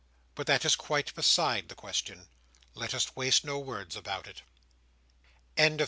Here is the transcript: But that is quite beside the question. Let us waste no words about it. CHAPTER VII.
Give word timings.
But 0.33 0.47
that 0.47 0.65
is 0.65 0.75
quite 0.75 1.13
beside 1.13 1.69
the 1.69 1.75
question. 1.75 2.27
Let 2.73 2.95
us 2.95 3.15
waste 3.15 3.45
no 3.45 3.59
words 3.59 3.95
about 3.95 4.25
it. 4.25 4.41
CHAPTER 5.55 5.75
VII. 5.75 5.79